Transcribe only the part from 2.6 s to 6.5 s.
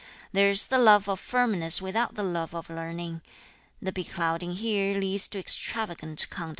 learning; the beclouding here leads to insubordination.